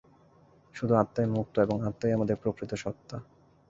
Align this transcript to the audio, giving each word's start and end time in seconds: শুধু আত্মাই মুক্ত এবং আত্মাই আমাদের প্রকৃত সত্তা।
শুধু 0.75 0.93
আত্মাই 0.95 1.27
মুক্ত 1.27 1.55
এবং 1.59 1.77
আত্মাই 1.85 2.11
আমাদের 2.13 2.35
প্রকৃত 2.35 2.71
সত্তা। 2.75 3.17